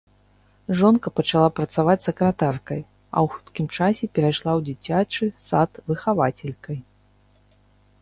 [0.79, 6.77] Жонка пачала працаваць сакратаркай, а ў хуткім часе перайшла ў дзіцячы сад выхавацелькай.